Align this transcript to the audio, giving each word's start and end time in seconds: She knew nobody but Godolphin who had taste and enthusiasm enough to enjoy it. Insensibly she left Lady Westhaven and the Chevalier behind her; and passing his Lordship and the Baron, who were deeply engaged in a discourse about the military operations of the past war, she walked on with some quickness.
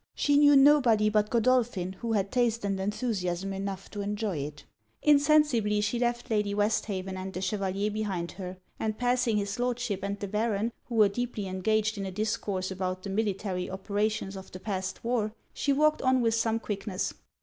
She 0.15 0.35
knew 0.35 0.55
nobody 0.55 1.09
but 1.09 1.29
Godolphin 1.29 1.93
who 1.93 2.13
had 2.13 2.31
taste 2.31 2.65
and 2.65 2.79
enthusiasm 2.79 3.53
enough 3.53 3.87
to 3.91 4.01
enjoy 4.01 4.37
it. 4.37 4.65
Insensibly 5.03 5.79
she 5.79 5.99
left 5.99 6.31
Lady 6.31 6.55
Westhaven 6.55 7.15
and 7.15 7.31
the 7.31 7.39
Chevalier 7.39 7.91
behind 7.91 8.31
her; 8.31 8.57
and 8.79 8.97
passing 8.97 9.37
his 9.37 9.59
Lordship 9.59 9.99
and 10.01 10.19
the 10.19 10.27
Baron, 10.27 10.71
who 10.85 10.95
were 10.95 11.07
deeply 11.07 11.45
engaged 11.45 11.99
in 11.99 12.07
a 12.07 12.11
discourse 12.11 12.71
about 12.71 13.03
the 13.03 13.11
military 13.11 13.69
operations 13.69 14.35
of 14.35 14.51
the 14.51 14.59
past 14.59 15.03
war, 15.03 15.35
she 15.53 15.71
walked 15.71 16.01
on 16.01 16.19
with 16.21 16.33
some 16.33 16.57
quickness. 16.59 17.13